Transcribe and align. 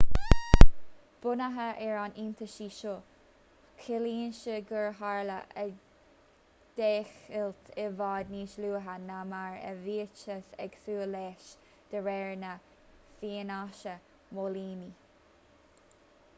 bunaithe 1.23 1.65
ar 1.87 1.97
an 2.03 2.15
iontaise 2.21 2.67
seo 2.77 2.93
ciallaíonn 3.87 4.33
sé 4.37 4.55
gur 4.71 4.87
tharla 5.01 5.35
an 5.63 5.69
deighilt 6.79 7.69
i 7.83 7.85
bhfad 8.01 8.31
níos 8.37 8.55
luaithe 8.65 8.97
ná 9.05 9.19
mar 9.35 9.61
a 9.73 9.75
bhíothas 9.85 10.49
ag 10.65 10.79
súil 10.87 11.05
leis 11.17 11.51
de 11.93 12.03
réir 12.09 12.35
na 12.47 12.55
fianaise 13.21 13.95
móilíní 14.39 14.91